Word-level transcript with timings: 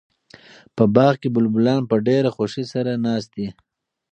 په 0.75 0.83
باغ 0.95 1.13
کې 1.21 1.29
بلبلان 1.35 1.81
په 1.91 1.95
ډېره 2.07 2.29
خوښۍ 2.35 2.65
سره 2.73 2.91
ناست 3.05 3.29
دي. 3.37 3.47